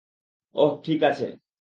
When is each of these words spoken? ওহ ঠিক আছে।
ওহ 0.55 0.71
ঠিক 0.83 0.99
আছে। 1.03 1.27